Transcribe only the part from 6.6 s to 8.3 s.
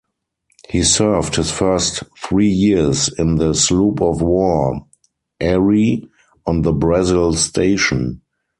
the Brazil Station.